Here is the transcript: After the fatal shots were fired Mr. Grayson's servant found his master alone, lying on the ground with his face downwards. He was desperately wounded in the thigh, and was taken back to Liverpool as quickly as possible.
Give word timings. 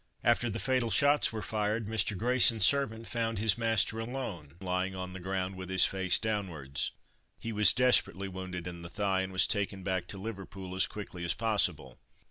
After 0.23 0.49
the 0.49 0.57
fatal 0.57 0.89
shots 0.89 1.31
were 1.31 1.43
fired 1.43 1.85
Mr. 1.85 2.17
Grayson's 2.17 2.65
servant 2.65 3.05
found 3.05 3.37
his 3.37 3.55
master 3.55 3.99
alone, 3.99 4.55
lying 4.59 4.95
on 4.95 5.13
the 5.13 5.19
ground 5.19 5.53
with 5.55 5.69
his 5.69 5.85
face 5.85 6.17
downwards. 6.17 6.89
He 7.37 7.51
was 7.53 7.71
desperately 7.71 8.27
wounded 8.27 8.65
in 8.65 8.81
the 8.81 8.89
thigh, 8.89 9.21
and 9.21 9.31
was 9.31 9.45
taken 9.45 9.83
back 9.83 10.07
to 10.07 10.17
Liverpool 10.17 10.73
as 10.75 10.87
quickly 10.87 11.23
as 11.23 11.35
possible. 11.35 11.99